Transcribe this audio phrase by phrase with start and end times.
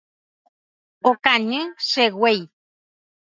[1.09, 1.51] Okañy
[1.87, 2.41] che guéi.